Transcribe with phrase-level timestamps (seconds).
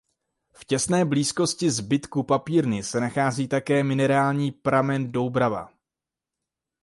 [0.53, 5.71] V těsné blízkosti zbytků papírny se nachází také minerální pramen Doubrava.